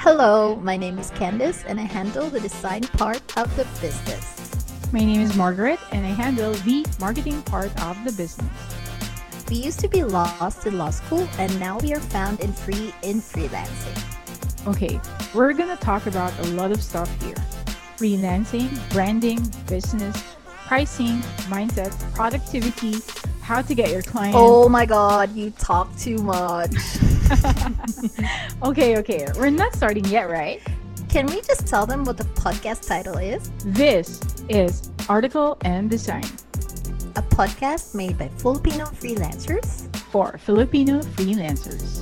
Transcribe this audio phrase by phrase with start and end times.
[0.00, 4.92] Hello, my name is Candice and I handle the design part of the business.
[4.92, 8.48] My name is Margaret and I handle the marketing part of the business.
[9.50, 12.94] We used to be lost in law school and now we are found in free
[13.02, 14.68] in freelancing.
[14.68, 15.00] Okay,
[15.34, 17.34] we're gonna talk about a lot of stuff here
[17.96, 20.16] freelancing, branding, business,
[20.68, 21.18] pricing,
[21.50, 22.98] mindset, productivity,
[23.42, 24.38] how to get your clients.
[24.38, 26.70] Oh my god, you talk too much.
[28.62, 30.62] okay, okay, we're not starting yet, right?
[31.10, 33.50] Can we just tell them what the podcast title is?
[33.64, 36.24] This is Article and Design,
[37.16, 42.00] a podcast made by Filipino freelancers for Filipino freelancers.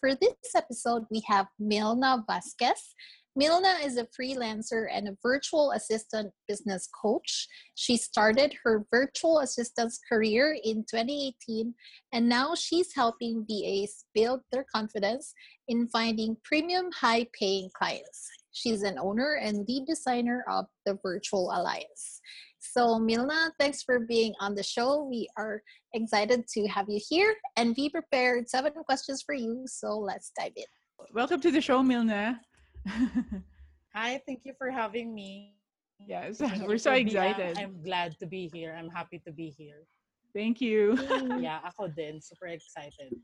[0.00, 2.94] For this episode, we have Milna Vasquez.
[3.36, 7.48] Milna is a freelancer and a virtual assistant business coach.
[7.74, 11.74] She started her virtual assistant's career in 2018,
[12.12, 15.34] and now she's helping VAs build their confidence
[15.66, 18.30] in finding premium, high paying clients.
[18.52, 22.20] She's an owner and lead designer of the Virtual Alliance.
[22.60, 25.02] So, Milna, thanks for being on the show.
[25.02, 25.60] We are
[25.92, 29.64] excited to have you here, and we prepared seven questions for you.
[29.66, 30.64] So, let's dive in.
[31.12, 32.38] Welcome to the show, Milna.
[33.94, 35.54] Hi, thank you for having me.
[35.98, 37.58] Yes, we're so excited.
[37.58, 38.74] I'm glad to be here.
[38.76, 39.86] I'm happy to be here.
[40.34, 40.98] Thank you.
[41.38, 42.20] yeah, ako din.
[42.20, 43.14] Super excited.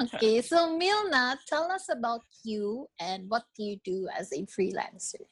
[0.00, 5.22] okay, so Milna, tell us about you and what do you do as a freelancer?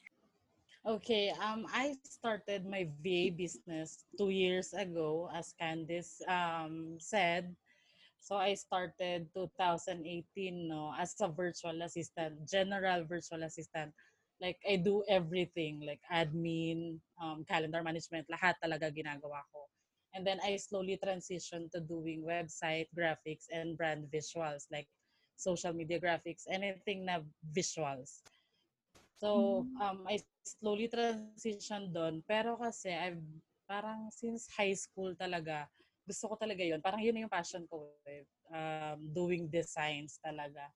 [0.85, 7.55] Okay, um, I started my VA business two years ago, as Candice um, said.
[8.25, 10.01] So I started 2018
[10.65, 13.93] no as a virtual assistant, general virtual assistant.
[14.41, 19.69] Like I do everything like admin, um, calendar management, lahat talaga ginagawa ko.
[20.17, 24.89] And then I slowly transitioned to doing website graphics and brand visuals like
[25.37, 27.21] social media graphics, anything na
[27.53, 28.25] visuals.
[29.21, 29.85] So, mm.
[29.85, 32.25] um, I slowly transition doon.
[32.25, 33.21] Pero kasi, I've,
[33.69, 35.69] parang since high school talaga,
[36.05, 37.89] gusto ko talaga yon Parang yun yung passion ko.
[38.05, 38.23] Eh.
[38.53, 40.69] Um, doing designs talaga.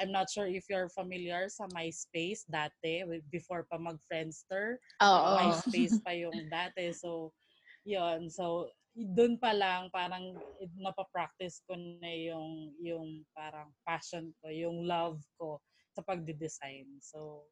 [0.00, 4.80] I'm not sure if you're familiar sa MySpace dati, before pa mag-Friendster.
[5.04, 6.88] Oh, MySpace pa yung dati.
[6.96, 7.36] So,
[7.84, 10.34] yon So, doon pa lang parang
[10.74, 15.60] napapractice ko na yung yung parang passion ko, yung love ko
[15.92, 16.88] sa pagde-design.
[17.04, 17.44] So,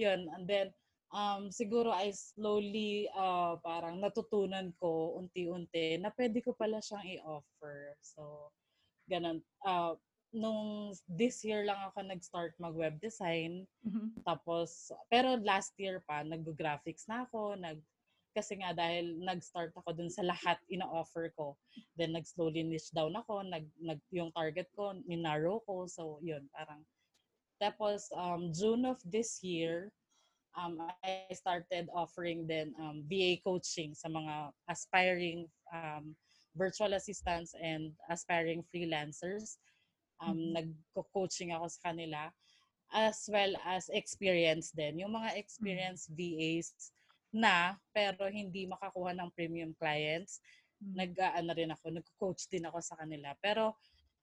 [0.00, 0.26] yun.
[0.32, 0.72] And then,
[1.12, 7.94] um, siguro I slowly uh, parang natutunan ko unti-unti na pwede ko pala siyang i-offer.
[8.00, 8.50] So,
[9.06, 9.44] ganun.
[9.62, 9.94] Uh,
[10.32, 13.68] nung this year lang ako nag-start mag-web design.
[13.84, 14.24] Mm-hmm.
[14.24, 17.78] Tapos, pero last year pa, nag-graphics na ako, nag
[18.32, 21.52] kasi nga dahil nag-start ako dun sa lahat ina-offer ko.
[22.00, 25.84] Then nag-slowly niche down ako, nag, nag yung target ko, ninarrow ko.
[25.84, 26.80] So, yun, parang
[27.62, 29.94] tapos, um, June of this year,
[30.56, 36.14] um, I started offering then um, VA coaching sa mga aspiring um,
[36.56, 39.56] virtual assistants and aspiring freelancers.
[40.20, 40.52] Um, mm-hmm.
[40.94, 42.30] Nag-coaching ako sa kanila
[42.92, 45.00] as well as experience din.
[45.00, 46.60] Yung mga experienced mm-hmm.
[46.60, 46.92] VAs
[47.32, 50.44] na pero hindi makakuha ng premium clients,
[50.78, 50.94] mm-hmm.
[51.00, 53.32] nag-ano rin ako, nag-coach din ako sa kanila.
[53.40, 53.74] Pero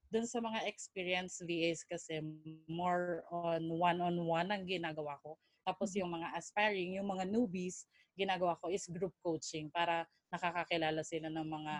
[0.10, 2.22] dun sa mga experienced VAs kasi
[2.70, 5.38] more on one-on-one ang ginagawa ko.
[5.70, 6.02] Tapos mm-hmm.
[6.02, 7.86] yung mga aspiring, yung mga newbies,
[8.18, 11.74] ginagawa ko is group coaching para nakakakilala sila ng mga,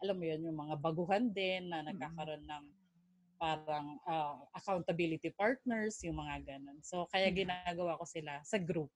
[0.00, 1.88] alam mo yun, yung mga baguhan din na mm-hmm.
[1.92, 2.64] nagkakaroon ng
[3.36, 6.80] parang uh, accountability partners, yung mga ganun.
[6.80, 7.44] So, kaya mm-hmm.
[7.44, 8.88] ginagawa ko sila sa group.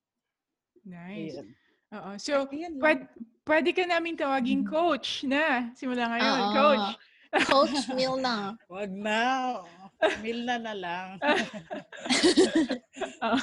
[0.89, 1.37] Nice.
[1.37, 1.49] Ayun.
[1.89, 2.11] Oo.
[2.17, 2.33] So,
[2.81, 3.05] pwede,
[3.45, 6.37] pwede ka namin tawaging coach na simula ngayon.
[6.41, 6.53] Uh-oh.
[6.57, 6.89] Coach.
[7.49, 8.57] Coach Milna.
[8.73, 9.61] Wag na.
[10.23, 11.19] Milna na lang.
[13.23, 13.41] uh,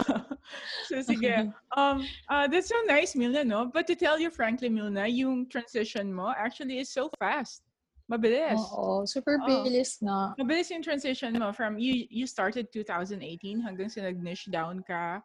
[0.88, 1.52] so sige.
[1.76, 3.68] Um, uh, that's so nice, Milna, no?
[3.68, 7.64] But to tell you frankly, Milna, yung transition mo actually is so fast.
[8.06, 8.62] Mabilis.
[8.62, 10.06] Oo, super bilis oh.
[10.06, 10.18] na.
[10.38, 13.18] Mabilis yung transition mo from you you started 2018
[13.66, 15.20] hanggang sa nag-niche down ka.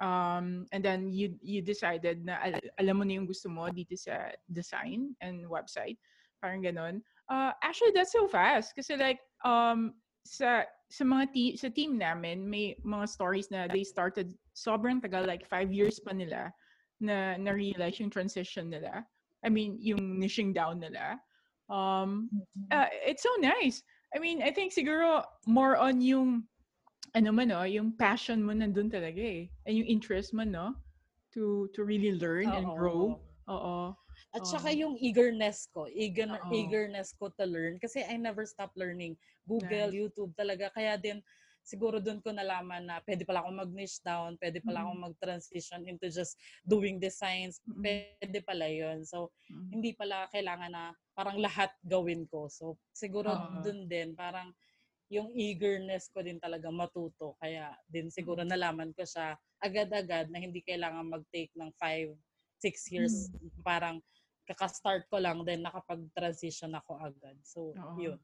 [0.00, 3.94] Um, and then you you decided na al- alam mo na yung gusto mo dito
[3.94, 6.00] sa design and website.
[6.40, 7.04] Parang ganon.
[7.28, 8.74] Uh, actually, that's so fast.
[8.74, 13.84] Kasi like, um, sa sa mga te- sa team namin, may mga stories na they
[13.84, 16.52] started sobrang tagal, like five years pa nila
[17.00, 19.02] na na-realize yung transition nila.
[19.42, 21.18] I mean, yung niching down nila.
[21.66, 22.70] Um, mm-hmm.
[22.70, 23.82] uh, it's so nice.
[24.14, 26.44] I mean, I think siguro more on yung
[27.16, 29.48] ano man no, yung passion mo nandun talaga eh.
[29.66, 30.76] And yung interest mo no
[31.32, 33.18] to to really learn and grow.
[33.48, 33.96] Oo.
[34.32, 34.76] At saka Oo.
[34.76, 36.48] yung eagerness ko, eager, Oo.
[36.48, 37.76] eagerness ko to learn.
[37.76, 39.20] Kasi I never stop learning.
[39.44, 39.92] Google, Nice.
[39.92, 40.72] YouTube talaga.
[40.72, 41.20] Kaya din,
[41.60, 44.88] siguro doon ko nalaman na pwede pala akong mag-niche down, pwede pala Mm.
[44.88, 47.60] akong mag-transition into just doing designs.
[47.68, 47.84] Mm.
[47.84, 49.04] Pwede pala yun.
[49.04, 49.68] So, Mm.
[49.68, 52.48] hindi pala kailangan na parang lahat gawin ko.
[52.48, 53.60] So, siguro Oo.
[53.60, 54.56] doon din, parang
[55.12, 57.36] yung eagerness ko din talaga matuto.
[57.36, 62.16] Kaya din siguro nalaman ko siya agad-agad na hindi kailangan mag-take ng 5,
[62.58, 63.28] 6 years.
[63.62, 64.00] Parang
[64.52, 67.36] kaka-start ko lang, then nakapag-transition ako agad.
[67.42, 67.96] So, Oo.
[67.98, 68.18] yun.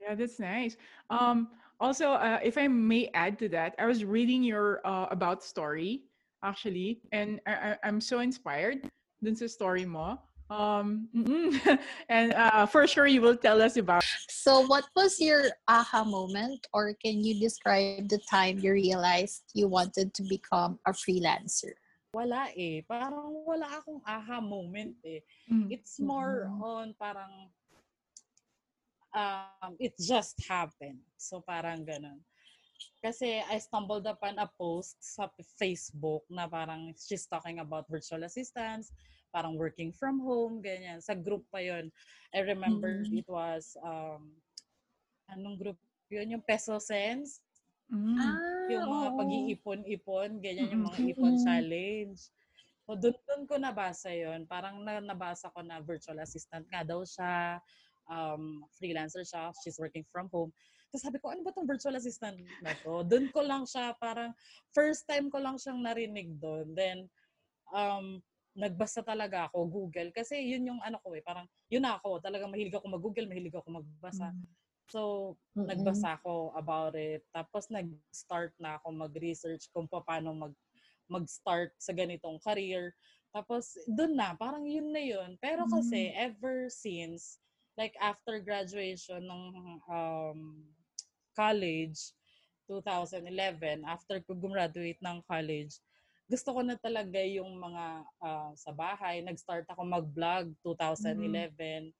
[0.00, 0.76] Yeah, that's nice.
[1.10, 1.48] Um,
[1.80, 6.04] also, uh, if I may add to that, I was reading your uh, about story
[6.42, 8.82] actually, and I, I, I'm so inspired
[9.22, 10.18] dun sa story mo.
[10.50, 11.08] Um,
[12.08, 14.04] and uh, for sure, you will tell us about.
[14.28, 19.68] So, what was your aha moment, or can you describe the time you realized you
[19.68, 21.78] wanted to become a freelancer?
[22.12, 22.84] Wala eh.
[22.84, 25.24] Parang wala akong aha moment eh.
[25.48, 25.72] Mm.
[25.72, 26.60] It's more Mhm.
[26.60, 27.48] on parang
[29.16, 31.00] um, it just happened.
[31.16, 32.20] So parang ganun.
[33.00, 35.24] Kasi I stumbled upon a post sa
[35.56, 38.92] Facebook na parang she's talking about virtual assistants,
[39.32, 41.00] parang working from home, ganyan.
[41.00, 41.88] Sa group pa yon
[42.36, 43.24] I remember Mhm.
[43.24, 44.36] it was, um,
[45.32, 45.78] anong group
[46.12, 46.28] yun?
[46.36, 47.40] Yung Peso Sense.
[47.90, 48.18] Mm.
[48.70, 49.18] Yung mga oo.
[49.18, 52.30] pag-iipon-ipon, ganyan yung mga ipon challenge.
[52.86, 57.02] So, doon, doon ko nabasa yon Parang na, nabasa ko na virtual assistant nga daw
[57.02, 57.62] siya.
[58.10, 59.54] Um, freelancer siya.
[59.62, 60.50] She's working from home.
[60.92, 63.00] Tapos sabi ko, ano ba tong virtual assistant na to?
[63.08, 64.36] Doon ko lang siya, parang
[64.76, 66.76] first time ko lang siyang narinig doon.
[66.76, 67.08] Then,
[67.72, 68.20] um,
[68.52, 70.12] nagbasa talaga ako, Google.
[70.12, 72.20] Kasi yun yung ano ko eh, parang yun ako.
[72.20, 74.36] Talagang mahilig ako mag-Google, mahilig ako magbasa.
[74.92, 75.68] So, Mm-mm.
[75.68, 77.24] nagbasa ako about it.
[77.32, 80.54] Tapos nag-start na ako mag-research kung paano mag
[81.08, 82.92] mag-start sa ganitong career.
[83.32, 85.36] Tapos doon na, parang yun na yun.
[85.40, 87.40] Pero kasi ever since
[87.76, 89.42] like after graduation ng
[89.88, 90.40] um,
[91.36, 92.12] college
[92.68, 95.80] 2011, after ko gumraduate ng college,
[96.28, 97.84] gusto ko na talaga yung mga
[98.24, 99.20] ah, sa bahay.
[99.24, 101.92] Nag-start ako mag-vlog 2011.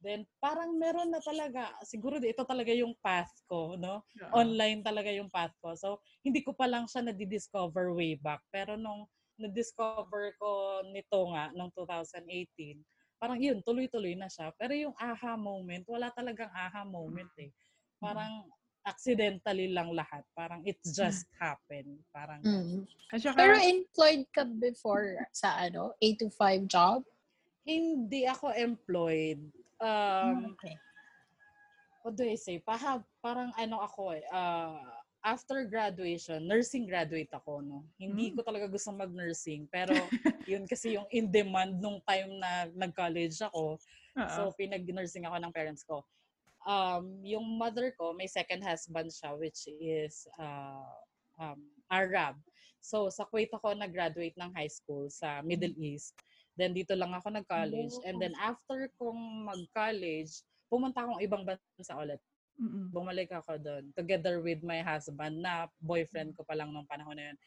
[0.00, 4.00] Then parang meron na talaga, siguro ito talaga yung path ko, no?
[4.18, 4.32] Oo.
[4.32, 5.76] Online talaga yung path ko.
[5.76, 8.40] So, hindi ko pa lang siya na-discover way back.
[8.48, 9.04] Pero nung
[9.36, 12.80] na-discover ko nito nga, nung 2018,
[13.20, 14.52] parang yun, tuloy-tuloy na siya.
[14.56, 17.52] Pero yung aha moment, wala talagang aha moment eh.
[18.00, 18.48] Parang
[18.88, 20.24] accidentally lang lahat.
[20.32, 22.00] Parang it just happened.
[22.12, 22.88] Parang, Mm.
[23.20, 27.04] Saka, Pero employed ka before sa ano, 8 to 5 job?
[27.68, 29.52] hindi ako employed.
[29.80, 30.76] Um, okay.
[32.04, 32.60] what do I say?
[32.60, 34.76] Paha, parang ano ako eh, uh,
[35.20, 37.84] after graduation, nursing graduate ako, no?
[38.00, 38.34] Hindi Mm.
[38.36, 39.68] ko talaga gusto mag-nursing.
[39.68, 39.92] Pero
[40.48, 43.76] yun kasi yung in demand nung time na nag-college ako.
[44.16, 44.32] Oo.
[44.32, 46.04] So, pinag-nursing ako ng parents ko.
[46.64, 50.88] Um, yung mother ko, may second husband siya, which is uh,
[51.40, 52.36] um, Arab.
[52.80, 56.16] So, sa Kuwait ako nag-graduate ng high school sa Middle East.
[56.58, 57.94] Then, dito lang ako nag-college.
[58.04, 62.20] And then, after kong mag-college, pumunta akong ibang bansa ulit.
[62.60, 62.92] Mm-mm.
[62.92, 63.88] Bumalik ako doon.
[63.96, 67.38] Together with my husband na boyfriend ko pa lang nung panahon na yun.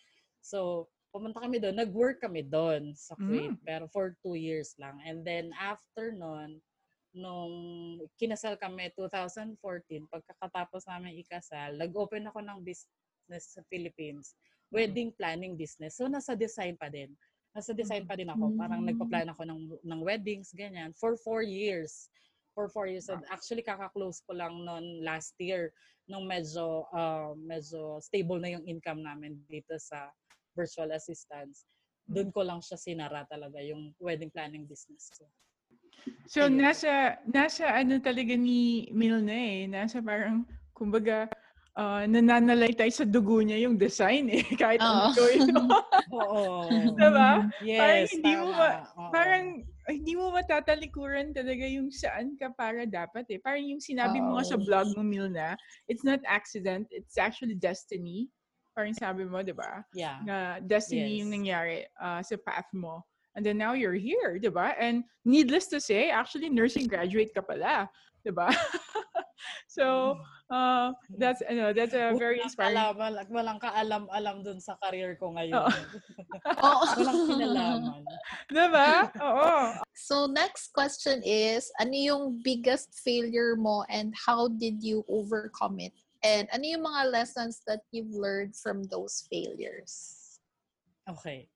[0.41, 1.77] So, pumunta kami doon.
[1.77, 3.53] Nag-work kami doon sa Kuwait.
[3.61, 4.97] Pero for two years lang.
[5.05, 6.57] And then, after nun,
[7.13, 7.53] nung
[8.17, 9.61] kinasal kami 2014,
[10.09, 14.33] pagkakatapos namin ikasal, nag-open ako ng business sa Philippines.
[14.73, 16.01] Wedding planning business.
[16.01, 17.13] So, nasa design pa din.
[17.53, 18.57] Nasa design pa din ako.
[18.57, 18.89] Parang Mm.
[18.91, 20.89] nagpa-plan ako ng, ng weddings, ganyan.
[20.97, 22.09] For four years.
[22.57, 23.09] For four years.
[23.13, 25.69] And actually, kaka-close ko lang noon last year
[26.09, 30.09] nung medyo, uh, medyo stable na yung income namin dito sa
[30.57, 31.69] virtual assistants.
[32.09, 35.29] Doon ko lang siya sinara talaga, yung wedding planning business ko.
[36.25, 39.69] So, nasa, nasa ano talaga ni Milna eh.
[39.69, 40.43] Nasa parang,
[40.73, 41.29] kumbaga,
[41.77, 44.43] uh, nananalay tayo sa dugo niya yung design eh.
[44.61, 45.13] Kahit ano Oo.
[45.15, 45.63] gawin mo.
[46.21, 46.45] Oo.
[46.99, 47.31] diba?
[47.61, 48.57] Yes, hindi mo tama.
[48.57, 49.11] ma- Oo.
[49.13, 49.45] Parang,
[49.89, 53.39] ay, hindi mo matatalikuran talaga yung saan ka para dapat eh.
[53.41, 54.63] Parang yung sinabi mo nga sa Oo.
[54.63, 55.57] vlog mo, Milna,
[55.89, 58.29] it's not accident, it's actually destiny.
[58.73, 59.85] Parang sabi mo, di ba?
[59.93, 60.17] Yeah.
[60.25, 61.19] na destiny Yes.
[61.21, 63.05] yung nangyari uh, sa path mo.
[63.33, 64.77] And then now you're here, di ba?
[64.77, 67.89] And needless to say, actually nursing graduate ka pala,
[68.21, 68.49] di ba?
[69.67, 70.17] so,
[70.53, 72.77] uh, that's ano, that's a very Walang inspiring.
[72.77, 75.65] kaalaman, walang kaalam-alam dun sa career ko ngayon.
[75.65, 76.71] Oo.
[76.97, 78.01] Walang kinalaman.
[78.53, 79.09] Di ba?
[79.17, 79.49] Oo.
[79.97, 85.93] So next question is, ano yung biggest failure mo and how did you overcome it?
[86.23, 90.37] And ano yung mga lessons that you've learned from those failures?
[91.09, 91.49] Okay.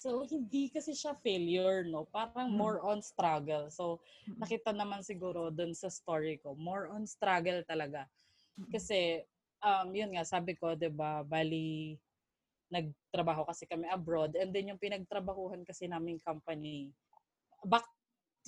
[0.00, 2.08] So, hindi kasi siya failure, no?
[2.08, 2.56] Parang Mm.
[2.56, 3.68] more on struggle.
[3.68, 4.40] So, Mm.
[4.40, 8.08] nakita naman siguro dun sa story ko, more on struggle talaga.
[8.68, 9.24] Kasi,
[9.64, 11.96] um, yun nga, sabi ko, 'di ba bali,
[12.70, 16.92] nagtrabaho kasi kami abroad, and then yung pinagtrabahuhan kasi naming company,
[17.66, 17.86] back,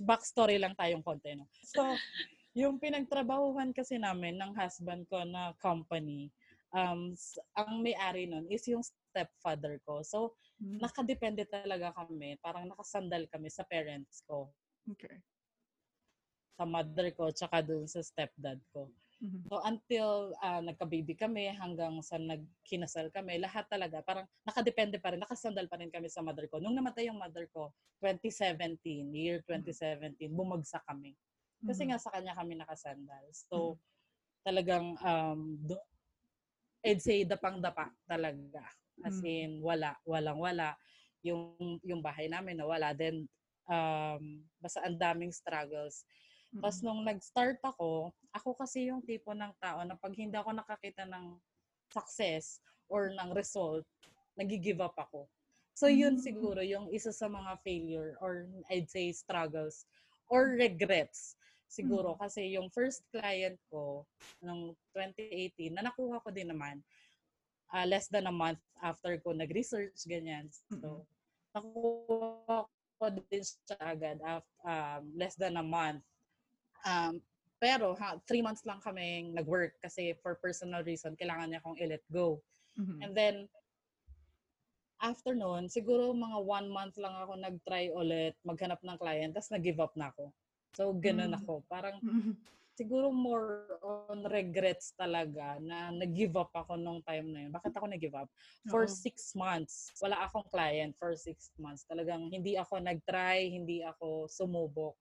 [0.03, 1.49] backstory lang tayong konti, no?
[1.65, 2.03] So,
[2.57, 6.31] yung pinagtrabahuhan kasi namin ng husband ko na company,
[6.75, 7.15] um,
[7.57, 10.03] ang may-ari nun is yung stepfather ko.
[10.07, 10.83] So, Mm.
[10.83, 12.37] nakadepende talaga kami.
[12.43, 14.53] Parang nakasandal kami sa parents ko,
[14.91, 15.23] Okay.
[16.57, 18.83] sa mother ko, tsaka dun sa stepdad ko.
[19.23, 19.47] Mhm.
[19.47, 25.23] So until ah, nagka-baby kami, hanggang sa nagkinasal kami, lahat talaga, parang nakadepende pa rin,
[25.23, 26.59] nakasandal pa rin kami sa mother ko.
[26.59, 27.71] Nung namatay yung mother ko,
[28.03, 31.15] 2017, year 2017, bumagsak kami.
[31.63, 31.89] Kasi Mhm.
[31.95, 33.23] nga sa kanya kami nakasandal.
[33.31, 33.79] So,
[34.43, 35.87] talagang, um, do-
[36.83, 38.67] I'd say, dapang-dapa talaga.
[39.07, 39.27] As Mm.
[39.27, 40.75] in, wala, walang-wala.
[41.23, 42.91] Yung, yung bahay namin nawala.
[42.95, 43.31] Then,
[43.71, 46.03] um, basta ang daming struggles.
[46.53, 46.85] Tapos Mm.
[46.85, 51.41] nung nag-start ako, ako kasi yung tipo ng tao na pag hindi ako nakakita ng
[51.93, 53.85] success or ng result,
[54.37, 55.29] nag-give up ako.
[55.73, 56.21] So yun Mm.
[56.21, 59.89] siguro yung isa sa mga failure or I'd say struggles
[60.29, 61.37] or regrets.
[61.73, 64.05] Siguro kasi yung first client ko
[64.45, 66.85] nung 2018 na nakuha ko din naman
[67.73, 70.53] ah, less than a month after ko nag-research ganyan.
[70.69, 71.09] So
[71.57, 72.69] nakuha
[73.01, 76.05] ko din siya agad after, um, less than a month.
[76.83, 77.23] Um,
[77.63, 82.03] pero ha, three months lang kami nag-work kasi for personal reason, kailangan niya akong i-let
[82.11, 82.43] go.
[82.75, 82.99] Mhm.
[83.03, 83.37] And then,
[84.99, 89.79] after noon, siguro mga one month lang ako nag-try ulit maghanap ng client, tapos nag-give
[89.83, 90.31] up na ako.
[90.75, 91.43] So, ganun Mm.
[91.43, 91.63] ako.
[91.71, 92.35] Parang Mhm.
[92.79, 97.53] siguro more on regrets talaga na nag-give up ako nung time na yun.
[97.53, 98.31] Bakit ako nag-give up?
[98.71, 98.91] For Oo.
[98.91, 99.91] six months.
[100.03, 101.85] Wala akong client for six months.
[101.87, 104.97] Talagang hindi ako nag-try, hindi ako sumubok.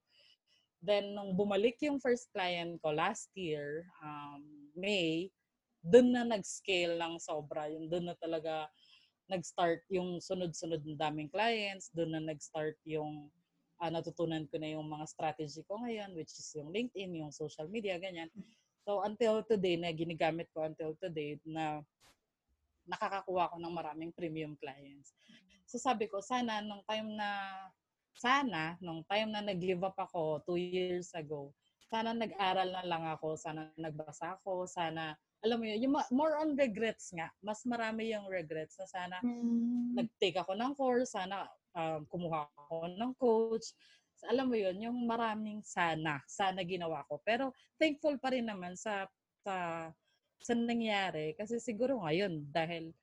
[0.81, 4.41] Then, nung bumalik yung first client ko last year, um,
[4.73, 5.29] May,
[5.85, 7.69] dun na nag-scale ng sobra.
[7.69, 8.65] Yung dun na talaga
[9.29, 11.93] nag-start yung sunod-sunod ng daming clients.
[11.93, 13.29] Dun na nag-start yung
[13.81, 17.65] ah, natutunan ko na yung mga strategy ko ngayon, which is yung LinkedIn, yung social
[17.65, 18.29] media, ganyan.
[18.85, 21.81] So, until today, na ginagamit ko until today, na
[22.85, 25.17] nakakakuha ko ng maraming premium clients.
[25.65, 27.29] So, sabi ko, sana nung time na,
[28.15, 31.53] sana, nung time na nag-give up ako two years ago,
[31.91, 36.55] sana nag-aral na lang ako, sana nagbasa ako, sana, alam mo yun, yung more on
[36.55, 39.95] regrets nga, mas marami yung regrets na sana Mm.
[39.97, 43.75] nag-take ako ng course, sana um, kumuha ako ng coach.
[44.29, 47.19] Alam mo yun, yung maraming sana, sana ginawa ko.
[47.25, 47.51] Pero
[47.81, 49.09] thankful pa rin naman sa
[49.41, 49.89] sa
[50.41, 52.93] sa nangyari kasi siguro ngayon dahil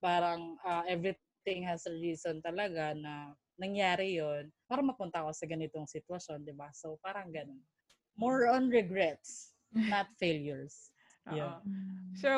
[0.00, 5.86] parang ah, everything has a reason talaga na nangyari yon para mapunta ako sa ganitong
[5.86, 6.66] sitwasyon, 'di ba?
[6.74, 7.62] So parang ganun.
[8.18, 10.90] More on regrets, not failures.
[11.30, 11.62] Yeah.
[11.62, 11.72] Oo.
[12.18, 12.30] So,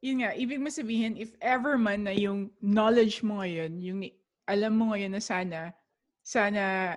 [0.00, 4.00] yun nga, ibig mo sabihin, if ever man na yung knowledge mo ngayon, yung
[4.48, 5.60] alam mo ngayon na sana,
[6.24, 6.96] sana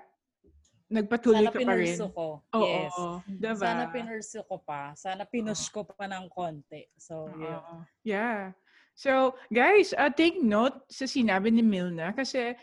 [0.94, 1.90] nagpatuloy Sana ka pa rin.
[1.90, 2.28] pinurso ko.
[2.54, 2.94] Oo, yes.
[3.28, 3.66] diba?
[3.66, 4.82] Sana pinurso ko pa.
[4.94, 6.86] Sana pinush ko pa ng konti.
[6.96, 7.28] So.
[7.28, 7.84] Oo.
[8.06, 8.54] Yeah.
[8.94, 12.54] So, guys, uh, take note sa sinabi ni Milna kasi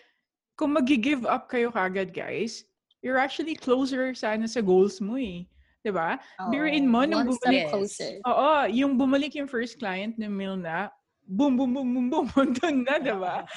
[0.61, 2.69] kung mag-give up kayo kagad, guys,
[3.00, 5.49] you're actually closer sana sa goals mo eh.
[5.81, 6.21] 'Di ba?
[6.52, 8.21] Biruin mo, nung bumalik- closer.
[8.29, 10.93] Oo, yung bumalik yung first client ni Milna,
[11.25, 12.29] boom, boom, boom, boom, boom,
[12.61, 13.49] doon na, diba?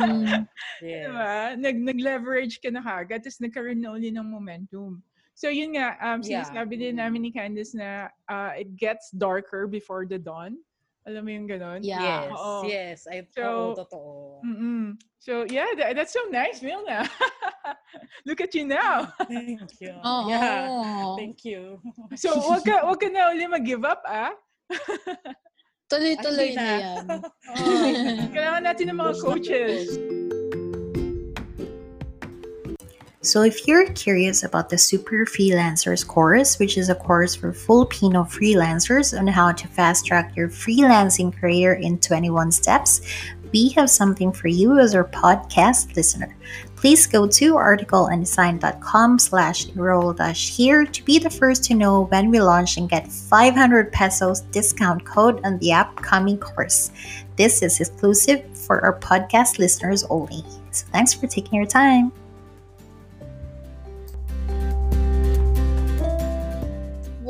[0.80, 1.04] Yes.
[1.04, 1.60] Diba?
[1.60, 5.04] Nag, nag-leverage ka na kagad, tapos nagkaroon na uli ng momentum.
[5.36, 6.40] So yun nga, um, Yeah.
[6.48, 10.56] sinasabi din namin ni Candice na uh, it gets darker before the dawn.
[11.08, 11.46] Alam mo yung?
[11.80, 12.28] Yeah.
[12.28, 12.52] Yes, Oo.
[12.68, 12.98] yes.
[13.08, 14.10] Ay, So, oo, totoo.
[14.44, 15.00] Mm-mm.
[15.20, 17.04] So yeah, tha- that's so nice, Milna.
[18.28, 19.08] Look at you now.
[19.28, 19.92] Thank you.
[20.08, 20.28] Oo.
[20.28, 21.80] Yeah, thank you.
[22.16, 24.32] So wag ka, wag ka na uli mag-give up, ah.
[25.90, 27.04] Tuloy-tuloy na hindi yan.
[28.30, 29.98] Kailangan natin ng mga na coaches.
[33.22, 38.24] So, if you're curious about the Super Freelancers course, which is a course for Filipino
[38.24, 43.02] freelancers on how to fast track your freelancing career in 21 steps,
[43.52, 46.34] we have something for you as our podcast listener.
[46.76, 52.30] Please go to articleanddesign.com slash enroll dash here to be the first to know when
[52.30, 56.90] we launch and get 500 pesos discount code on the upcoming course.
[57.36, 60.42] This is exclusive for our podcast listeners only.
[60.70, 62.12] So thanks for taking your time.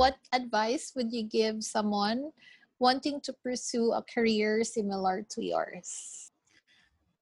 [0.00, 2.32] What advice would you give someone
[2.80, 6.32] wanting to pursue a career similar to yours?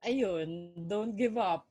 [0.07, 1.67] Ayun, don't give up.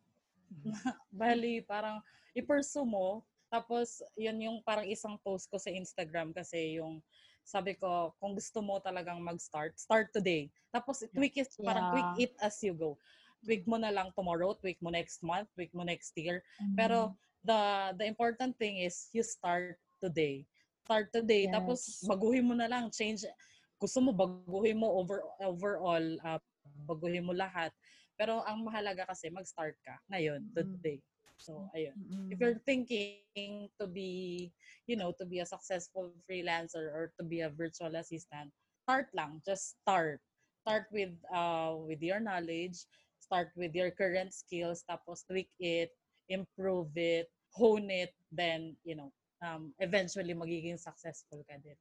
[1.15, 2.03] Bali, parang
[2.35, 3.23] i-pursue mo.
[3.47, 6.99] Tapos, yun yung parang isang post ko sa Instagram kasi yung
[7.47, 10.51] sabi ko, kung gusto mo talagang mag-start, start today.
[10.75, 12.27] Tapos, tweak it, parang tweak Yeah.
[12.27, 12.99] it as you go.
[13.47, 16.43] Tweak mo na lang tomorrow, tweak mo next month, tweak mo next year.
[16.75, 17.15] Pero,
[17.47, 20.43] the the important thing is you start today.
[20.87, 21.51] Start today.
[21.51, 22.07] Tapos, Yes.
[22.07, 22.87] baguhin mo na lang.
[22.87, 23.27] Change.
[23.75, 26.07] Gusto mo, baguhin mo over, overall.
[26.23, 26.39] ah,
[26.87, 27.75] baguhin mo lahat.
[28.15, 30.55] Pero, ang mahalaga kasi, mag-start ka ngayon, Mm.
[30.55, 31.03] today.
[31.35, 31.91] So, ayun.
[31.99, 32.31] Mm-mm.
[32.31, 34.47] If you're thinking to be,
[34.87, 38.55] you know, to be a successful freelancer or to be a virtual assistant,
[38.87, 39.43] start lang.
[39.43, 40.23] Just start.
[40.63, 42.87] Start with uh with your knowledge,
[43.19, 45.91] start with your current skills, tapos tweak it,
[46.27, 51.77] improve it, hone it, then, you know, um, eventually magiging successful ka din.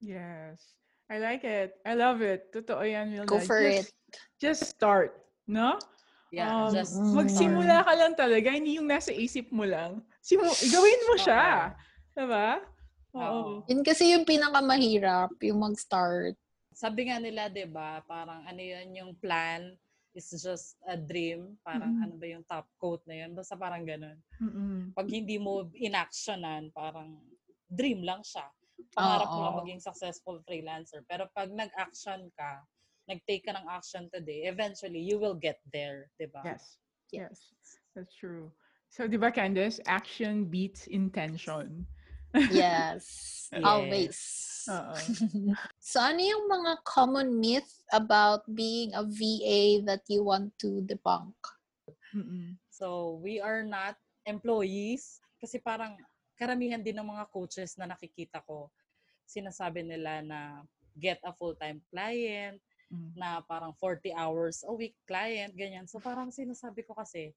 [0.00, 0.76] Yes.
[1.06, 1.78] I like it.
[1.86, 2.50] I love it.
[2.50, 3.30] Totoo yan, Milna.
[3.30, 3.94] Go for just,
[4.42, 5.14] Just start.
[5.46, 5.78] No?
[6.34, 10.02] Yeah, Um, just mm, Magsimula ka lang talaga, hindi yung nasa isip mo lang.
[10.18, 11.72] Simu gawin mo siya.
[12.18, 12.58] Diba?
[13.14, 13.22] Oo.
[13.22, 13.52] Oo.
[13.70, 16.34] Yun kasi yung pinakamahirap, yung mag-start.
[16.76, 19.72] sabi nga nila, 'di ba, parang ano 'yun yung plan
[20.16, 21.60] is just a dream.
[21.60, 22.04] Parang Mm-mm.
[22.08, 23.36] ano ba yung top quote na 'yun?
[23.36, 24.16] Basta parang ganun.
[24.40, 24.96] Mm-mm.
[24.96, 27.20] Pag hindi mo inactionan, parang
[27.68, 28.48] dream lang siya.
[28.96, 31.04] Pangarap mo lang maging successful freelancer.
[31.04, 32.64] Pero pag nag-action ka,
[33.04, 36.42] nag-take ka ng action today, eventually you will get there, 'di ba?
[36.44, 36.80] Yes.
[37.12, 37.52] Yes.
[37.94, 38.52] That's true.
[38.88, 39.82] So, di ba, Candace?
[39.84, 41.84] Action beats intention.
[42.50, 43.04] Yes.
[43.52, 43.62] Yes.
[43.62, 44.18] Always.
[45.78, 51.38] So, ano yung mga common myth about being a VA that you want to debunk?
[52.10, 52.58] Mm-mm.
[52.74, 53.94] So, we are not
[54.26, 55.94] employees kasi parang
[56.34, 58.66] karamihan din ng mga coaches na nakikita ko,
[59.30, 60.66] sinasabi nila na
[60.98, 63.18] get a full-time client, Mm.
[63.18, 65.90] na parang 40 hours a week client, ganyan.
[65.90, 67.34] So parang sinasabi ko kasi,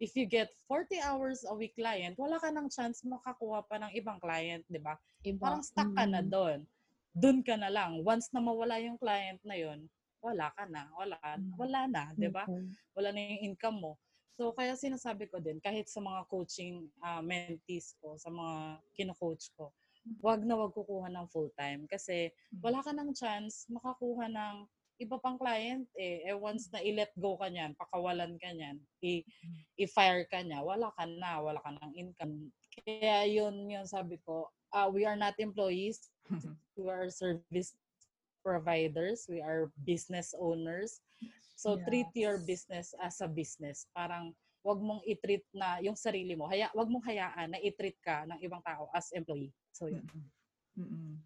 [0.00, 3.92] if you get 40 hours a week client, wala ka ng chance makakuha pa ng
[3.94, 4.96] ibang client, di ba?
[5.22, 5.38] Iba.
[5.44, 6.32] Parang stuck ka na Mm.
[6.32, 6.60] doon.
[7.12, 8.00] Doon ka na lang.
[8.00, 9.84] Once na mawala yung client na yon
[10.24, 10.88] wala ka na.
[10.96, 11.52] Wala, Mm.
[11.56, 12.48] wala na, di ba?
[12.96, 13.92] Wala na yung income mo.
[14.40, 19.52] So, kaya sinasabi ko din, kahit sa mga coaching ah, mentees ko, sa mga kino-coach
[19.52, 19.68] ko,
[20.24, 21.84] wag na wag kukuha ng full-time.
[21.84, 22.32] Kasi
[22.64, 24.56] wala ka ng chance makakuha ng
[25.00, 26.28] iba pang client eh.
[26.28, 29.24] eh once na i-let go ka niyan, pakawalan ka niyan, i-
[29.80, 32.52] i-fire ka niya, wala ka na, wala ka ng income.
[32.84, 36.12] Kaya yun yung sabi ko, ah, we are not employees,
[36.76, 37.72] we are service
[38.44, 41.00] providers, we are business owners.
[41.56, 43.84] So treat your business as a business.
[43.92, 46.44] Parang wag mong i-treat na yung sarili mo.
[46.48, 49.52] Haya, wag mong hayaan na i-treat ka ng ibang tao as employee.
[49.72, 50.04] So yun.
[50.76, 51.20] Mm-mm.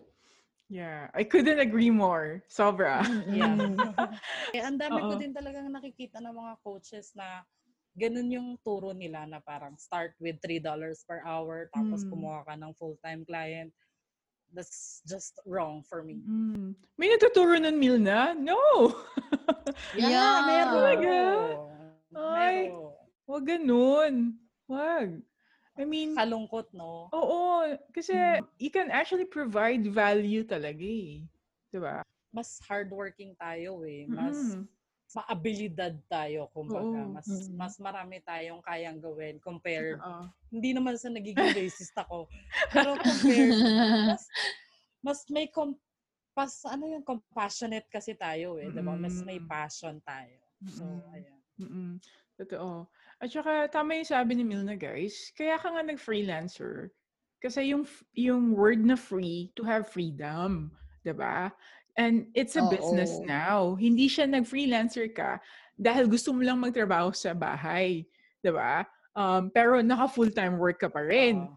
[0.74, 1.06] Yeah.
[1.14, 2.42] I couldn't agree more.
[2.50, 3.06] Sobra.
[3.30, 3.54] Yeah.
[4.58, 5.20] Eh, ang dami ko Oo.
[5.22, 7.46] din talagang nakikita ng mga coaches na
[7.94, 10.66] ganun yung turo nila na parang start with $3
[11.06, 12.10] per hour tapos Mm.
[12.10, 13.70] kumuha ka ng full-time client.
[14.50, 16.22] That's just wrong for me.
[16.26, 16.74] Mm.
[16.98, 18.34] May natuturo nun, Milna?
[18.34, 18.58] No!
[19.94, 20.42] Yeah.
[20.46, 20.74] meron.
[20.74, 21.14] Talaga?
[22.18, 22.58] Ay.
[22.70, 23.06] Meron.
[23.30, 24.14] Wag ganun.
[24.66, 25.08] Wag.
[25.74, 27.10] I mean, Kalungkot, no?
[27.10, 27.66] oo.
[27.90, 28.46] Kasi Mm.
[28.62, 31.26] you can actually provide value talaga eh.
[31.74, 32.02] Diba?
[32.30, 34.06] Mas hardworking tayo eh.
[34.06, 34.66] Mas Mm-mm.
[35.14, 36.86] maabilidad tayo, kumbaga.
[36.86, 37.10] Oo.
[37.10, 37.54] Mas, Mm.
[37.58, 39.98] mas marami tayong kayang gawin compared.
[39.98, 40.30] Oo.
[40.54, 42.30] Hindi naman sa nagiging racist ako.
[42.70, 43.58] Pero compared,
[44.06, 44.22] mas,
[45.02, 45.78] mas may com-
[46.34, 48.70] pas, ano yung compassionate kasi tayo eh.
[48.70, 48.94] Diba?
[48.94, 49.46] Mas may Mm.
[49.50, 50.38] passion tayo.
[50.70, 51.14] So, Mm-mm.
[51.14, 51.40] ayan.
[51.58, 51.90] Mm-mm.
[52.34, 52.90] Totoo.
[53.24, 55.32] At saka, tama yung sabi ni Milna, guys.
[55.32, 56.92] Kaya ka nga nag-freelancer.
[57.40, 60.68] Kasi yung, yung word na free, to have freedom.
[61.08, 61.48] ba?
[61.96, 63.24] And it's a business Oo.
[63.24, 63.60] now.
[63.80, 65.40] Hindi siya nag-freelancer ka
[65.80, 68.04] dahil gusto mo lang magtrabaho sa bahay.
[68.44, 68.84] ba?
[69.16, 71.48] Um, pero naka full-time work ka pa rin.
[71.48, 71.56] Oo.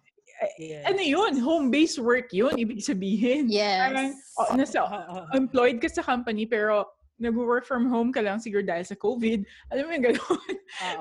[0.56, 0.88] Yes.
[0.88, 1.34] Ano yun?
[1.44, 3.52] Home-based work yun, ibig sabihin.
[3.92, 4.40] Parang, yes.
[4.40, 4.80] oh, nasa,
[5.42, 9.42] employed ka sa company pero nag-work from home ka lang siguro dahil sa COVID.
[9.74, 10.54] Alam mo yung gano'n?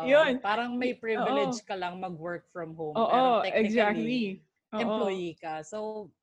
[0.09, 0.33] Yun.
[0.40, 2.96] Parang may privilege ka lang mag-work from home.
[2.96, 4.20] Oo, pero technically, exactly.
[4.74, 5.61] Oo, employee ka.
[5.62, 5.76] So,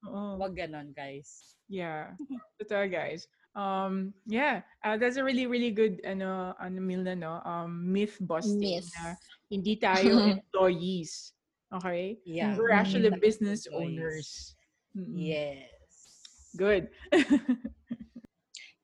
[0.06, 0.22] oo.
[0.38, 1.56] wag ganon, guys.
[1.70, 2.18] Yeah.
[2.58, 3.30] Totoo, guys.
[3.54, 7.38] Um, yeah, uh, that's a really, really good, ano, ano, Milna, no?
[7.46, 8.90] Um, myth busting Myth.
[8.98, 9.14] na
[9.50, 11.38] hindi tayo employees.
[11.70, 12.18] Okay?
[12.26, 12.58] Yeah.
[12.58, 13.22] We're actually Mm.
[13.22, 13.94] business Employees.
[13.94, 14.28] owners.
[14.98, 15.14] Mm-mm.
[15.18, 15.70] Yes.
[16.58, 16.90] Good.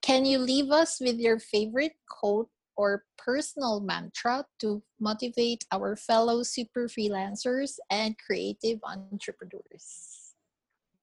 [0.09, 6.41] Can you leave us with your favorite quote or personal mantra to motivate our fellow
[6.41, 10.33] super freelancers and creative entrepreneurs?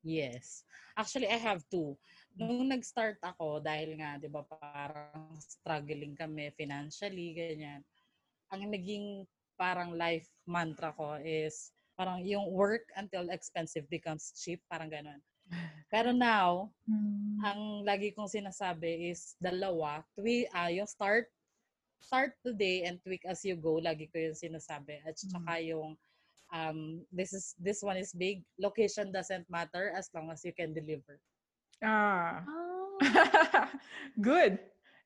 [0.03, 0.67] Yes.
[0.99, 1.95] Actually, I have two.
[2.35, 7.87] Nung nag-start ako, dahil nga, di ba, parang struggling kami financially, ganyan.
[8.51, 9.23] Ang naging
[9.55, 15.23] parang life mantra ko is parang yung work until expensive becomes cheap, parang ganun.
[15.87, 17.39] Pero now, Mm.
[17.43, 20.03] ang lagi kong sinasabi is dalawa.
[20.19, 21.31] Twi, ah, yung start,
[22.03, 23.79] start today and tweak as you go.
[23.79, 25.03] Lagi ko yung sinasabi.
[25.07, 25.95] At saka yung,
[26.51, 28.43] um, this is this one is big.
[28.59, 31.19] Location doesn't matter as long as you can deliver.
[31.83, 32.43] Ah.
[32.47, 32.99] Oh.
[34.23, 34.59] good.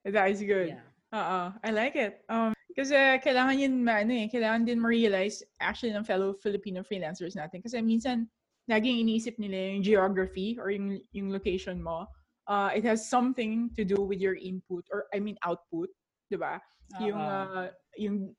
[0.05, 0.77] That is good.
[0.77, 0.87] Yeah.
[1.11, 2.23] Oo, I like it.
[2.31, 7.61] Um, kasi kailangan yun, ano eh, kailangan din ma-realize actually ng fellow Filipino freelancers natin.
[7.61, 8.31] Kasi minsan,
[8.69, 12.07] laging iniisip nila yung geography or yung, yung location mo.
[12.51, 15.89] Uh, it has something to do with your input or, I mean, output.
[16.31, 16.59] di ba?
[17.03, 17.27] Yung, Oo.
[17.27, 17.67] uh,
[17.99, 18.35] yung,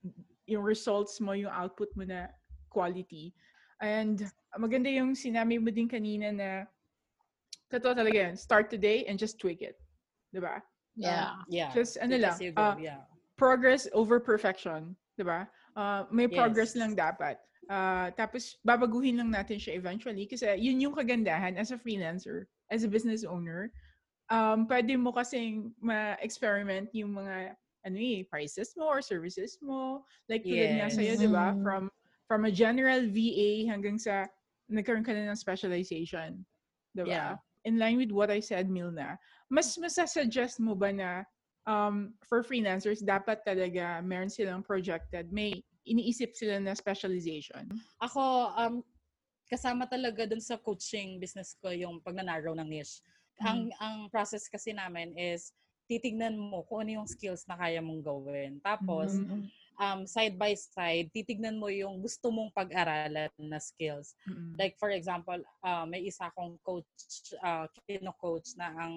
[0.48, 2.28] yung results mo, yung output mo na
[2.72, 3.36] quality.
[3.82, 4.24] And
[4.56, 6.50] maganda yung sinabi mo din kanina na
[7.72, 8.36] totoo talaga yan.
[8.38, 9.76] Start today and just tweak it.
[10.32, 10.60] Di ba?
[10.96, 11.40] Yeah.
[11.48, 11.72] Yeah.
[11.72, 13.08] Just ano lang, ah, yeah.
[13.40, 15.48] progress over perfection, 'di ba?
[15.76, 16.80] Uh, may progress Yes.
[16.84, 17.40] lang dapat.
[17.72, 22.84] Uh, tapos babaguhin lang natin siya eventually kasi yun yung kagandahan as a freelancer, as
[22.84, 23.72] a business owner.
[24.28, 27.56] Um, pwede mo kasing ma-experiment yung mga
[27.88, 30.04] ano eh, prices mo or services mo.
[30.28, 31.00] Like tulad nga Yes.
[31.00, 31.56] sa'yo, di ba?
[31.56, 31.64] Mhm.
[31.64, 31.84] From,
[32.28, 34.28] from a general VA hanggang sa
[34.68, 36.44] nagkaroon ka na ng specialization.
[36.92, 37.08] Di ba?
[37.08, 37.32] Yeah.
[37.64, 39.16] In line with what I said, Milna,
[39.48, 41.24] mas masasuggest mo ba na
[41.64, 47.66] um, for freelancers, dapat talaga meron silang projected, may iniisip sila na specialization.
[48.02, 48.22] Ako,
[48.58, 48.76] um,
[49.50, 53.04] kasama talaga dun sa coaching business ko yung pagnanarrow ng niche.
[53.42, 55.52] Ang, ang process kasi namin is
[55.90, 58.62] titignan mo kung ano yung skills na kaya mong gawin.
[58.64, 59.44] Tapos, Mhm.
[59.82, 64.14] um, side by side, titignan mo yung gusto mong pag-aralan na skills.
[64.30, 64.56] Mm-mm.
[64.56, 66.88] Like for example, uh, may isa akong coach,
[67.44, 68.96] uh, kino-coach na ang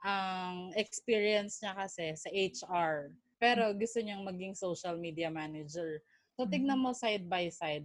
[0.00, 3.12] ang experience niya kasi sa HR.
[3.36, 6.00] Pero gusto niyang maging social media manager.
[6.40, 7.84] So tignan mo side by side,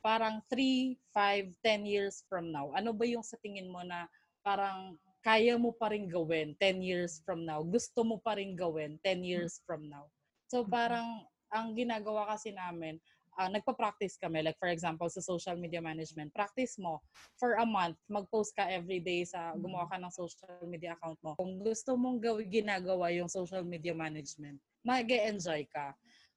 [0.00, 4.08] parang 3, 5, 10 years from now, ano ba yung sa tingin mo na
[4.40, 7.60] parang kaya mo pa rin gawin 10 years from now?
[7.60, 10.08] Gusto mo pa rin gawin 10 years from now?
[10.48, 12.96] So parang ang ginagawa kasi namin,
[13.36, 14.40] ah, nagpa-practice kami.
[14.48, 17.04] Like for example, sa social media management, practice mo
[17.36, 21.36] for a month, mag-post ka every day sa gumawa ka ng social media account mo.
[21.36, 25.92] Kung gusto mong gawin ginagawa yung social media management, mag-enjoy ka.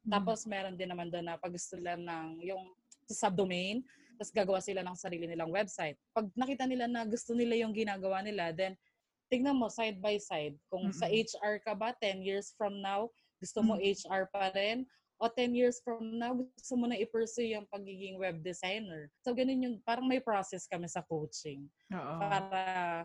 [0.08, 2.63] Tapos meron din naman doon na pag gusto nila ng yung
[3.08, 3.84] sa subdomain,
[4.16, 6.00] tapos gagawa sila ng sarili nilang website.
[6.16, 8.80] Pag nakita nila na gusto nila yung ginagawa nila, then
[9.28, 10.56] tignan mo side by side.
[10.72, 11.26] Kung sa Mm-mm.
[11.28, 13.10] HR ka ba, 10 years from now,
[13.42, 14.88] gusto mo HR pa rin,
[15.20, 19.08] o 10 years from now, gusto mo na i-pursue yung pagiging web designer.
[19.24, 22.16] So, ganun yung, parang may process kami sa coaching Oo.
[22.20, 23.04] para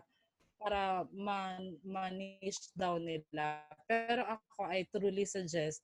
[0.59, 3.63] para man, manish down nila.
[3.87, 5.79] Pero ako, I truly suggest,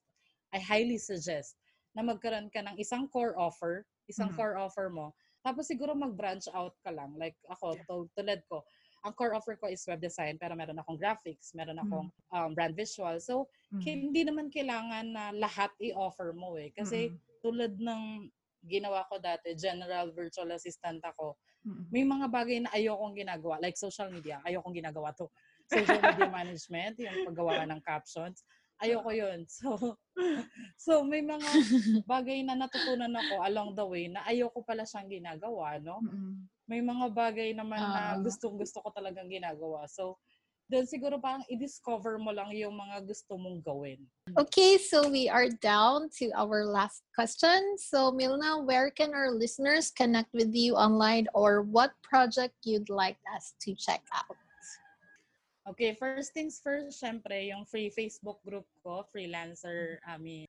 [0.54, 1.56] I highly suggest
[1.96, 4.36] na magkaroon ka ng isang core offer, isang Mhm.
[4.36, 7.14] core offer mo, tapos siguro mag-branch out ka lang.
[7.16, 7.78] Like ako,
[8.14, 8.66] tulad ko,
[9.06, 12.74] ang core offer ko is web design, pero meron akong graphics, meron akong um, brand
[12.74, 13.16] visual.
[13.22, 14.06] So, Mm.
[14.10, 16.74] hindi naman kailangan na lahat i-offer mo eh.
[16.74, 17.20] Kasi Mm-mm.
[17.38, 18.26] tulad ng
[18.66, 21.38] ginawa ko dati, general virtual assistant ako,
[21.94, 25.30] may mga bagay na ayokong ginagawa, like social media, ayokong ginagawa to.
[25.70, 28.42] Social media management, yung paggawa ng captions,
[28.82, 29.46] ayoko yun.
[29.56, 29.96] So,
[30.80, 31.44] so may mga
[32.08, 36.00] bagay na natutunan ako along the way na ayoko pala siyang ginagawa, no?
[36.66, 38.18] May mga bagay naman na Ah.
[38.18, 39.84] gustong gusto ko talagang ginagawa.
[39.86, 40.16] So,
[40.66, 44.02] doon siguro parang i-discover mo lang yung mga gusto mong gawin.
[44.34, 47.78] Okay, so we are down to our last question.
[47.78, 53.16] So, Milna, where can our listeners connect with you online or what project you'd like
[53.30, 54.34] us to check out?
[55.66, 60.46] Okay, first things first, syempre, yung free Facebook group ko, Freelancer, I mean,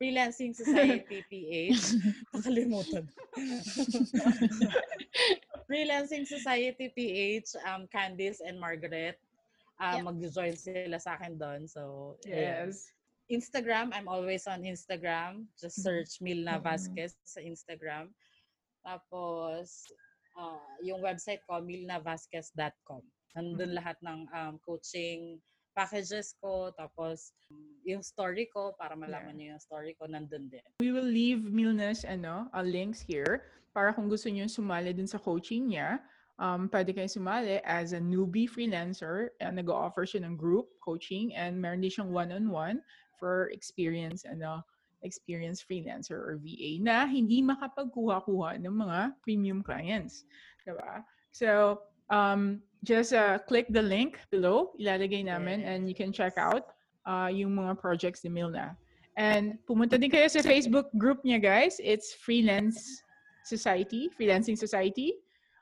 [0.00, 2.00] Freelancing Society PH.
[2.34, 3.04] Nakalimutan.
[5.70, 9.20] Freelancing Society PH, um, Candice and Margaret.
[9.78, 10.06] Uh, Yeah.
[10.06, 11.68] Mag-join sila sa akin doon.
[11.68, 12.16] So.
[12.24, 12.88] Yes.
[13.30, 15.44] Instagram, I'm always on Instagram.
[15.56, 15.84] Just Mhm.
[15.84, 16.60] search Milna.
[16.60, 18.12] Vasquez sa Instagram.
[18.84, 19.88] Tapos,
[20.36, 23.00] ah, yung website ko, milnavasquez.com.
[23.34, 25.42] Nandun lahat ng um, coaching
[25.74, 26.70] packages ko.
[26.78, 27.34] Tapos,
[27.82, 30.64] yung story ko, para malaman niyo yung story ko, nandun din.
[30.78, 35.18] We will leave Milna's ano, uh, links here para kung gusto niyo sumali dun sa
[35.18, 35.98] coaching niya.
[36.38, 39.34] Um, pwede kayo sumali as a newbie freelancer.
[39.42, 42.78] Uh, nag-offer siya ng group coaching and meron din siyang one-on-one
[43.18, 44.62] for experience ano,
[45.04, 50.24] experienced freelancer or VA na hindi makapagkuha-kuha ng mga premium clients.
[50.64, 51.04] Diba?
[51.30, 51.78] So,
[52.10, 54.72] um, just uh, click the link below.
[54.80, 56.74] Ilalagay namin and you can check out
[57.06, 58.76] uh, yung mga projects ni Milna.
[59.16, 61.78] And pumunta din kayo sa Facebook group niya, guys.
[61.78, 63.02] It's Freelance
[63.46, 65.14] Society, Freelancing Society.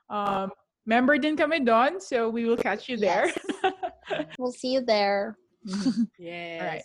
[0.09, 0.49] Um,
[0.89, 3.29] member din kami doon, so we will catch you there.
[4.37, 5.39] We'll see you there.
[6.19, 6.83] Yes.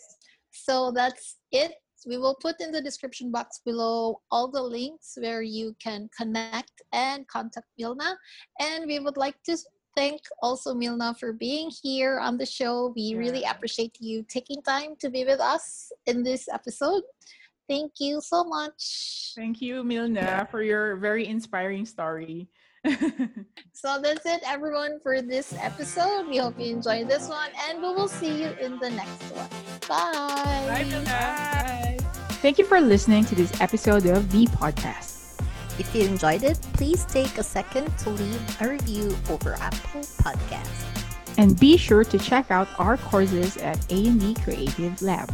[0.55, 1.75] So that's it.
[2.07, 6.83] We will put in the description box below all the links where you can connect
[6.93, 8.17] and contact Milna.
[8.61, 9.57] And we would like to
[9.97, 12.93] thank also Milna for being here on the show.
[12.95, 17.03] We really appreciate you taking time to be with us in this episode.
[17.69, 19.33] Thank you so much.
[19.37, 22.49] Thank you, Milna, for your very inspiring story.
[23.79, 26.27] So that's it, everyone, for this episode.
[26.27, 29.47] We hope you enjoyed this one, and we will see you in the next one.
[29.87, 30.67] Bye.
[30.67, 32.01] Bye, Milna.
[32.43, 35.39] Thank you for listening to this episode of the podcast.
[35.79, 40.83] If you enjoyed it, please take a second to leave a review over Apple Podcasts.
[41.39, 45.31] And be sure to check out our courses at A&D Creative Lab.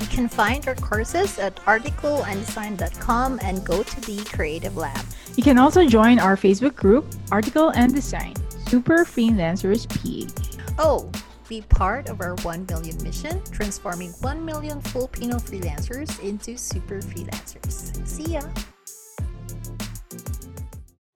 [0.00, 5.04] You can find our courses at articleanddesign.com and go to the Creative Lab.
[5.36, 8.34] You can also join our Facebook group, Article and Design,
[8.66, 10.58] Super Freelancers PH.
[10.78, 11.10] Oh,
[11.48, 18.06] be part of our 1 million mission, transforming 1 million Filipino freelancers into super freelancers.
[18.06, 18.42] See ya!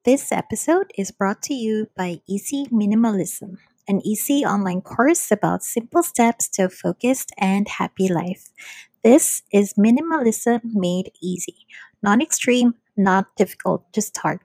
[0.05, 6.03] This episode is brought to you by Easy Minimalism, an easy online course about simple
[6.03, 8.49] steps to a focused and happy life.
[9.03, 11.67] This is minimalism made easy,
[12.03, 14.41] not extreme, not difficult to start.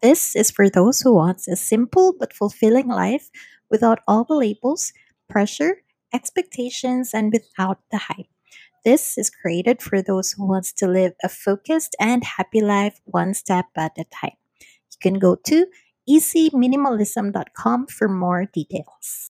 [0.00, 3.30] This is for those who wants a simple but fulfilling life
[3.70, 4.92] without all the labels,
[5.28, 8.26] pressure, expectations, and without the hype.
[8.84, 13.34] This is created for those who wants to live a focused and happy life one
[13.34, 14.36] step at a time.
[14.60, 15.66] You can go to
[16.08, 19.30] easyminimalism.com for more details.